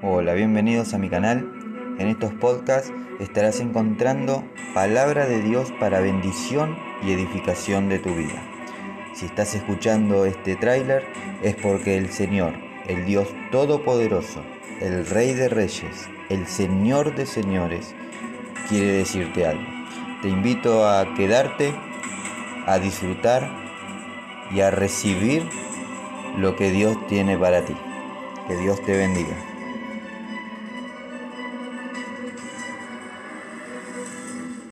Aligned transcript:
Hola, 0.00 0.34
bienvenidos 0.34 0.94
a 0.94 0.98
mi 0.98 1.08
canal. 1.10 1.44
En 1.98 2.06
estos 2.06 2.32
podcasts 2.32 2.92
estarás 3.18 3.58
encontrando 3.58 4.44
palabra 4.72 5.26
de 5.26 5.42
Dios 5.42 5.72
para 5.80 5.98
bendición 5.98 6.78
y 7.02 7.10
edificación 7.10 7.88
de 7.88 7.98
tu 7.98 8.14
vida. 8.14 8.40
Si 9.12 9.26
estás 9.26 9.56
escuchando 9.56 10.24
este 10.24 10.54
tráiler 10.54 11.04
es 11.42 11.56
porque 11.56 11.98
el 11.98 12.10
Señor, 12.10 12.52
el 12.86 13.06
Dios 13.06 13.26
Todopoderoso, 13.50 14.40
el 14.80 15.04
Rey 15.04 15.34
de 15.34 15.48
Reyes, 15.48 16.08
el 16.28 16.46
Señor 16.46 17.16
de 17.16 17.26
Señores, 17.26 17.92
quiere 18.68 18.92
decirte 18.92 19.46
algo. 19.46 19.66
Te 20.22 20.28
invito 20.28 20.88
a 20.88 21.12
quedarte, 21.16 21.74
a 22.66 22.78
disfrutar 22.78 23.50
y 24.52 24.60
a 24.60 24.70
recibir 24.70 25.42
lo 26.36 26.54
que 26.54 26.70
Dios 26.70 26.96
tiene 27.08 27.36
para 27.36 27.64
ti. 27.64 27.74
Que 28.46 28.56
Dios 28.56 28.80
te 28.84 28.96
bendiga. 28.96 29.57